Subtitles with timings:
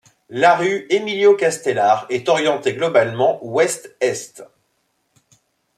[0.29, 4.43] La rue Émilio-Castelar est orientée globalement ouest-est.